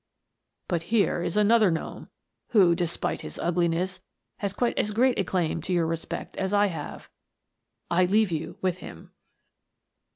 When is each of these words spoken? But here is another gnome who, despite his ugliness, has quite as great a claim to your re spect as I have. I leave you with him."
But 0.67 0.81
here 0.89 1.21
is 1.21 1.37
another 1.37 1.69
gnome 1.69 2.09
who, 2.53 2.73
despite 2.73 3.21
his 3.21 3.37
ugliness, 3.37 3.99
has 4.37 4.51
quite 4.51 4.75
as 4.75 4.89
great 4.93 5.19
a 5.19 5.23
claim 5.23 5.61
to 5.61 5.73
your 5.73 5.85
re 5.85 5.95
spect 5.95 6.35
as 6.37 6.53
I 6.55 6.65
have. 6.73 7.07
I 7.91 8.05
leave 8.05 8.31
you 8.31 8.57
with 8.61 8.77
him." 8.77 9.11